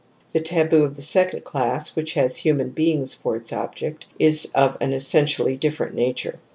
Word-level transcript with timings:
The 0.31 0.39
taboo 0.41 0.83
of 0.83 0.95
the 0.95 1.03
second 1.03 1.43
class, 1.43 1.95
which 1.95 2.13
has 2.13 2.37
human 2.37 2.71
beings 2.71 3.13
for 3.13 3.35
its 3.35 3.53
object, 3.53 4.07
is 4.17 4.45
of 4.55 4.75
an 4.81 4.93
essentially 4.93 5.55
different 5.57 5.93
nature. 5.93 6.39